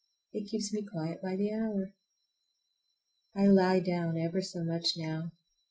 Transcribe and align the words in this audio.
It 0.33 0.47
keeps 0.49 0.73
me 0.73 0.81
quiet 0.81 1.21
by 1.21 1.35
the 1.35 1.53
hour. 1.53 1.93
I 3.35 3.45
lie 3.45 3.79
down 3.81 4.17
ever 4.17 4.41
so 4.41 4.63
much 4.63 4.97
now. 4.97 5.31